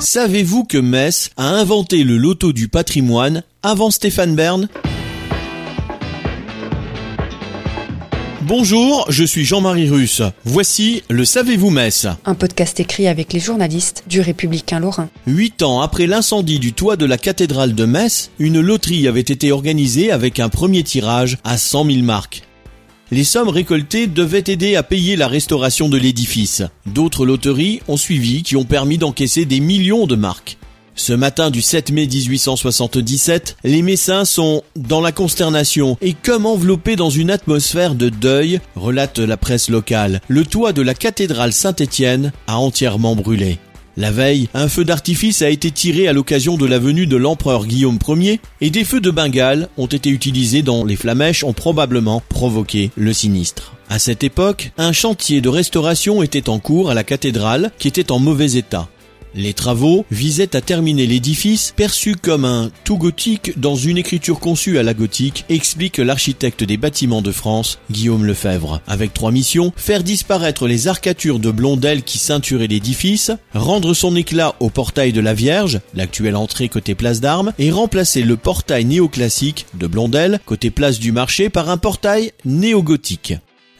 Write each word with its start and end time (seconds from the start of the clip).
Savez-vous 0.00 0.64
que 0.64 0.78
Metz 0.78 1.30
a 1.36 1.48
inventé 1.48 2.04
le 2.04 2.16
loto 2.16 2.52
du 2.52 2.68
patrimoine 2.68 3.42
avant 3.62 3.90
Stéphane 3.90 4.34
Bern? 4.34 4.68
Bonjour, 8.42 9.06
je 9.08 9.24
suis 9.24 9.44
Jean-Marie 9.44 9.88
Russe. 9.88 10.20
Voici 10.44 11.02
le 11.08 11.24
Savez-vous 11.24 11.70
Metz? 11.70 12.06
Un 12.26 12.34
podcast 12.34 12.78
écrit 12.80 13.08
avec 13.08 13.32
les 13.32 13.40
journalistes 13.40 14.04
du 14.06 14.20
Républicain 14.20 14.80
Lorrain. 14.80 15.08
Huit 15.26 15.62
ans 15.62 15.80
après 15.80 16.06
l'incendie 16.06 16.58
du 16.58 16.72
toit 16.72 16.96
de 16.96 17.06
la 17.06 17.16
cathédrale 17.16 17.74
de 17.74 17.84
Metz, 17.86 18.30
une 18.38 18.60
loterie 18.60 19.08
avait 19.08 19.20
été 19.20 19.52
organisée 19.52 20.10
avec 20.10 20.40
un 20.40 20.50
premier 20.50 20.82
tirage 20.82 21.38
à 21.44 21.56
100 21.56 21.86
000 21.86 21.98
marques. 22.02 22.42
Les 23.14 23.22
sommes 23.22 23.48
récoltées 23.48 24.08
devaient 24.08 24.42
aider 24.48 24.74
à 24.74 24.82
payer 24.82 25.14
la 25.14 25.28
restauration 25.28 25.88
de 25.88 25.96
l'édifice. 25.96 26.64
D'autres 26.84 27.24
loteries 27.24 27.80
ont 27.86 27.96
suivi 27.96 28.42
qui 28.42 28.56
ont 28.56 28.64
permis 28.64 28.98
d'encaisser 28.98 29.44
des 29.44 29.60
millions 29.60 30.08
de 30.08 30.16
marques. 30.16 30.58
Ce 30.96 31.12
matin 31.12 31.52
du 31.52 31.62
7 31.62 31.92
mai 31.92 32.08
1877, 32.08 33.56
les 33.62 33.82
Messins 33.82 34.24
sont 34.24 34.64
dans 34.74 35.00
la 35.00 35.12
consternation 35.12 35.96
et 36.02 36.12
comme 36.12 36.44
enveloppés 36.44 36.96
dans 36.96 37.08
une 37.08 37.30
atmosphère 37.30 37.94
de 37.94 38.08
deuil, 38.08 38.58
relate 38.74 39.20
la 39.20 39.36
presse 39.36 39.70
locale. 39.70 40.20
Le 40.26 40.44
toit 40.44 40.72
de 40.72 40.82
la 40.82 40.94
cathédrale 40.94 41.52
Saint-Étienne 41.52 42.32
a 42.48 42.58
entièrement 42.58 43.14
brûlé. 43.14 43.60
La 43.96 44.10
veille, 44.10 44.48
un 44.54 44.68
feu 44.68 44.84
d'artifice 44.84 45.42
a 45.42 45.50
été 45.50 45.70
tiré 45.70 46.08
à 46.08 46.12
l'occasion 46.12 46.56
de 46.56 46.66
la 46.66 46.80
venue 46.80 47.06
de 47.06 47.16
l'empereur 47.16 47.64
Guillaume 47.64 47.98
Ier 48.08 48.40
et 48.60 48.70
des 48.70 48.82
feux 48.82 49.00
de 49.00 49.12
Bengale 49.12 49.68
ont 49.76 49.86
été 49.86 50.10
utilisés 50.10 50.62
dont 50.62 50.84
les 50.84 50.96
flamèches 50.96 51.44
ont 51.44 51.52
probablement 51.52 52.20
provoqué 52.28 52.90
le 52.96 53.12
sinistre. 53.12 53.74
À 53.88 54.00
cette 54.00 54.24
époque, 54.24 54.72
un 54.78 54.92
chantier 54.92 55.40
de 55.40 55.48
restauration 55.48 56.24
était 56.24 56.48
en 56.48 56.58
cours 56.58 56.90
à 56.90 56.94
la 56.94 57.04
cathédrale 57.04 57.70
qui 57.78 57.86
était 57.86 58.10
en 58.10 58.18
mauvais 58.18 58.54
état. 58.54 58.88
Les 59.36 59.52
travaux 59.52 60.04
visaient 60.10 60.54
à 60.54 60.60
terminer 60.60 61.06
l'édifice 61.06 61.72
perçu 61.76 62.14
comme 62.14 62.44
un 62.44 62.70
tout 62.84 62.96
gothique 62.96 63.58
dans 63.58 63.74
une 63.74 63.98
écriture 63.98 64.38
conçue 64.38 64.78
à 64.78 64.82
la 64.82 64.94
gothique, 64.94 65.44
explique 65.48 65.98
l'architecte 65.98 66.62
des 66.62 66.76
bâtiments 66.76 67.22
de 67.22 67.32
France, 67.32 67.78
Guillaume 67.90 68.24
Lefebvre. 68.24 68.80
Avec 68.86 69.12
trois 69.12 69.32
missions, 69.32 69.72
faire 69.76 70.04
disparaître 70.04 70.68
les 70.68 70.86
arcatures 70.86 71.40
de 71.40 71.50
blondel 71.50 72.02
qui 72.02 72.18
ceinturaient 72.18 72.68
l'édifice, 72.68 73.32
rendre 73.54 73.92
son 73.94 74.14
éclat 74.14 74.54
au 74.60 74.70
portail 74.70 75.12
de 75.12 75.20
la 75.20 75.34
Vierge, 75.34 75.80
l'actuelle 75.94 76.36
entrée 76.36 76.68
côté 76.68 76.94
place 76.94 77.20
d'armes, 77.20 77.52
et 77.58 77.72
remplacer 77.72 78.22
le 78.22 78.36
portail 78.36 78.84
néoclassique 78.84 79.66
de 79.74 79.86
blondel 79.86 80.40
côté 80.46 80.70
place 80.70 80.98
du 81.00 81.10
marché 81.10 81.50
par 81.50 81.70
un 81.70 81.76
portail 81.76 82.32
néogothique. 82.44 83.34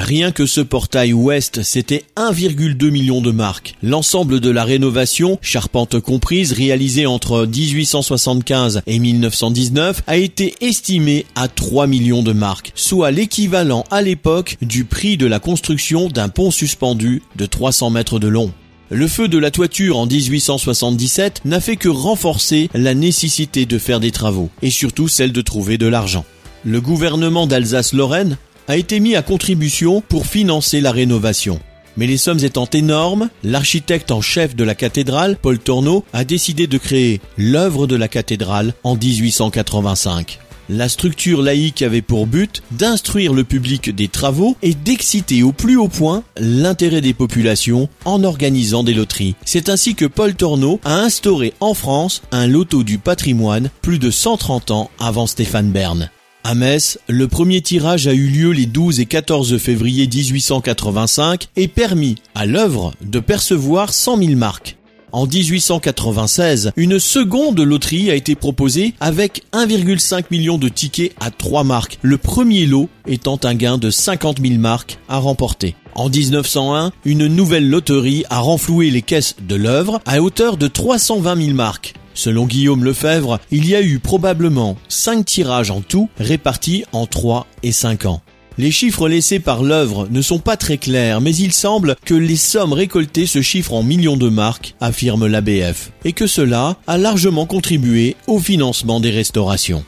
Rien 0.00 0.30
que 0.30 0.46
ce 0.46 0.60
portail 0.60 1.12
ouest, 1.12 1.64
c'était 1.64 2.04
1,2 2.16 2.90
million 2.90 3.20
de 3.20 3.32
marques. 3.32 3.74
L'ensemble 3.82 4.38
de 4.38 4.48
la 4.48 4.62
rénovation, 4.62 5.40
charpente 5.42 5.98
comprise, 5.98 6.52
réalisée 6.52 7.06
entre 7.06 7.44
1875 7.46 8.82
et 8.86 8.98
1919, 9.00 10.02
a 10.06 10.16
été 10.16 10.54
estimé 10.60 11.26
à 11.34 11.48
3 11.48 11.88
millions 11.88 12.22
de 12.22 12.32
marques, 12.32 12.70
soit 12.76 13.10
l'équivalent 13.10 13.84
à 13.90 14.00
l'époque 14.00 14.56
du 14.62 14.84
prix 14.84 15.16
de 15.16 15.26
la 15.26 15.40
construction 15.40 16.08
d'un 16.08 16.28
pont 16.28 16.52
suspendu 16.52 17.22
de 17.34 17.46
300 17.46 17.90
mètres 17.90 18.20
de 18.20 18.28
long. 18.28 18.52
Le 18.90 19.08
feu 19.08 19.26
de 19.26 19.36
la 19.36 19.50
toiture 19.50 19.98
en 19.98 20.06
1877 20.06 21.42
n'a 21.44 21.60
fait 21.60 21.76
que 21.76 21.88
renforcer 21.88 22.70
la 22.72 22.94
nécessité 22.94 23.66
de 23.66 23.78
faire 23.78 23.98
des 23.98 24.12
travaux, 24.12 24.48
et 24.62 24.70
surtout 24.70 25.08
celle 25.08 25.32
de 25.32 25.42
trouver 25.42 25.76
de 25.76 25.88
l'argent. 25.88 26.24
Le 26.64 26.80
gouvernement 26.80 27.46
d'Alsace-Lorraine 27.46 28.36
a 28.68 28.76
été 28.76 29.00
mis 29.00 29.16
à 29.16 29.22
contribution 29.22 30.00
pour 30.00 30.26
financer 30.26 30.80
la 30.80 30.92
rénovation. 30.92 31.58
Mais 31.96 32.06
les 32.06 32.16
sommes 32.16 32.44
étant 32.44 32.68
énormes, 32.72 33.28
l'architecte 33.42 34.12
en 34.12 34.20
chef 34.20 34.54
de 34.54 34.62
la 34.62 34.76
cathédrale, 34.76 35.36
Paul 35.36 35.58
Tourneau, 35.58 36.04
a 36.12 36.24
décidé 36.24 36.68
de 36.68 36.78
créer 36.78 37.20
l'œuvre 37.36 37.88
de 37.88 37.96
la 37.96 38.06
cathédrale 38.06 38.72
en 38.84 38.94
1885. 38.94 40.38
La 40.70 40.90
structure 40.90 41.40
laïque 41.40 41.80
avait 41.80 42.02
pour 42.02 42.26
but 42.26 42.62
d'instruire 42.72 43.32
le 43.32 43.42
public 43.42 43.88
des 43.94 44.08
travaux 44.08 44.54
et 44.62 44.74
d'exciter 44.74 45.42
au 45.42 45.50
plus 45.50 45.78
haut 45.78 45.88
point 45.88 46.22
l'intérêt 46.38 47.00
des 47.00 47.14
populations 47.14 47.88
en 48.04 48.22
organisant 48.22 48.84
des 48.84 48.92
loteries. 48.92 49.34
C'est 49.46 49.70
ainsi 49.70 49.94
que 49.94 50.04
Paul 50.04 50.34
Tourneau 50.34 50.78
a 50.84 50.98
instauré 50.98 51.54
en 51.60 51.72
France 51.72 52.20
un 52.32 52.46
loto 52.46 52.84
du 52.84 52.98
patrimoine 52.98 53.70
plus 53.80 53.98
de 53.98 54.10
130 54.10 54.70
ans 54.70 54.90
avant 55.00 55.26
Stéphane 55.26 55.70
Bern. 55.70 56.10
À 56.48 56.54
Metz, 56.54 56.98
le 57.10 57.28
premier 57.28 57.60
tirage 57.60 58.06
a 58.06 58.14
eu 58.14 58.26
lieu 58.26 58.52
les 58.52 58.64
12 58.64 59.00
et 59.00 59.04
14 59.04 59.58
février 59.58 60.06
1885 60.06 61.46
et 61.56 61.68
permis 61.68 62.14
à 62.34 62.46
l'œuvre 62.46 62.94
de 63.02 63.20
percevoir 63.20 63.92
100 63.92 64.16
000 64.16 64.34
marques. 64.36 64.78
En 65.12 65.26
1896, 65.26 66.72
une 66.76 66.98
seconde 66.98 67.60
loterie 67.60 68.10
a 68.10 68.14
été 68.14 68.34
proposée 68.34 68.94
avec 68.98 69.42
1,5 69.52 70.24
million 70.30 70.56
de 70.56 70.70
tickets 70.70 71.12
à 71.20 71.30
3 71.30 71.64
marques, 71.64 71.98
le 72.00 72.16
premier 72.16 72.64
lot 72.64 72.88
étant 73.06 73.38
un 73.42 73.54
gain 73.54 73.76
de 73.76 73.90
50 73.90 74.40
000 74.40 74.58
marques 74.58 74.98
à 75.10 75.18
remporter. 75.18 75.76
En 75.94 76.08
1901, 76.08 76.92
une 77.04 77.26
nouvelle 77.26 77.68
loterie 77.68 78.24
a 78.30 78.38
renfloué 78.38 78.88
les 78.90 79.02
caisses 79.02 79.36
de 79.46 79.54
l'œuvre 79.54 80.00
à 80.06 80.22
hauteur 80.22 80.56
de 80.56 80.66
320 80.66 81.42
000 81.42 81.54
marques. 81.54 81.92
Selon 82.18 82.46
Guillaume 82.46 82.82
Lefebvre, 82.82 83.38
il 83.52 83.68
y 83.68 83.76
a 83.76 83.80
eu 83.80 84.00
probablement 84.00 84.76
5 84.88 85.24
tirages 85.24 85.70
en 85.70 85.82
tout, 85.82 86.08
répartis 86.18 86.82
en 86.90 87.06
3 87.06 87.46
et 87.62 87.70
5 87.70 88.06
ans. 88.06 88.22
Les 88.58 88.72
chiffres 88.72 89.08
laissés 89.08 89.38
par 89.38 89.62
l'œuvre 89.62 90.08
ne 90.10 90.20
sont 90.20 90.40
pas 90.40 90.56
très 90.56 90.78
clairs, 90.78 91.20
mais 91.20 91.32
il 91.36 91.52
semble 91.52 91.94
que 92.04 92.14
les 92.14 92.34
sommes 92.34 92.72
récoltées 92.72 93.28
se 93.28 93.40
chiffrent 93.40 93.74
en 93.74 93.84
millions 93.84 94.16
de 94.16 94.28
marques, 94.28 94.74
affirme 94.80 95.28
l'ABF, 95.28 95.92
et 96.04 96.12
que 96.12 96.26
cela 96.26 96.76
a 96.88 96.98
largement 96.98 97.46
contribué 97.46 98.16
au 98.26 98.40
financement 98.40 98.98
des 98.98 99.10
restaurations. 99.10 99.84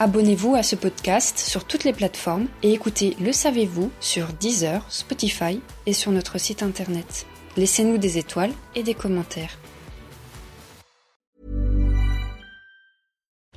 Abonnez-vous 0.00 0.56
à 0.56 0.64
ce 0.64 0.74
podcast 0.74 1.38
sur 1.38 1.64
toutes 1.64 1.84
les 1.84 1.92
plateformes 1.92 2.48
et 2.64 2.72
écoutez 2.72 3.14
Le 3.20 3.30
Savez-vous 3.30 3.92
sur 4.00 4.26
Deezer, 4.40 4.84
Spotify 4.88 5.60
et 5.86 5.92
sur 5.92 6.10
notre 6.10 6.40
site 6.40 6.64
internet. 6.64 7.24
Laissez-nous 7.56 7.98
des 7.98 8.18
étoiles 8.18 8.52
et 8.74 8.82
des 8.82 8.94
commentaires. 8.94 9.56